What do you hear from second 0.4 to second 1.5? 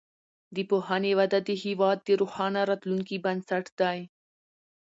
د پوهنې وده د